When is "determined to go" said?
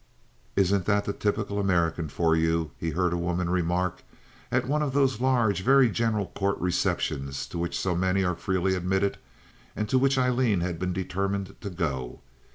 10.91-12.21